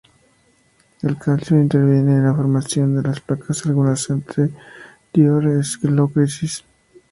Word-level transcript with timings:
El 1.03 1.15
calcio 1.19 1.61
interviene 1.61 2.13
en 2.13 2.23
la 2.25 2.33
formación 2.33 2.95
de 2.95 3.03
las 3.07 3.19
placas 3.19 3.61
de 3.61 3.69
algunas 3.69 4.07
arterioesclerosis. 4.09 6.63